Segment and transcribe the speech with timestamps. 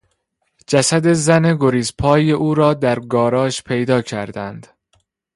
[0.67, 4.67] جسد زن گریز پای او را در گاراژ پیدا کردند.